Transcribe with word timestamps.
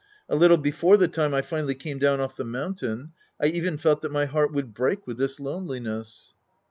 A 0.27 0.35
little 0.35 0.57
before 0.57 0.97
the 0.97 1.07
time 1.07 1.31
I 1.35 1.43
finally 1.43 1.75
came 1.75 1.99
down 1.99 2.19
off 2.19 2.35
the 2.35 2.43
mountain, 2.43 3.11
I 3.39 3.45
even 3.45 3.77
felt 3.77 4.01
that 4.01 4.11
my 4.11 4.25
heart 4.25 4.51
would 4.51 4.73
break 4.73 5.05
with 5.05 5.19
this 5.19 5.39
loneliness. 5.39 6.33